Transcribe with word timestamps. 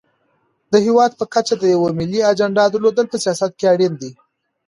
د 0.71 0.73
هېواد 0.85 1.11
په 1.19 1.25
کچه 1.33 1.55
د 1.57 1.63
یوې 1.73 1.91
ملي 1.99 2.21
اجنډا 2.31 2.65
درلودل 2.73 3.05
په 3.09 3.17
سیاست 3.23 3.51
کې 3.59 3.65
اړین 3.73 3.93
دي. 4.01 4.11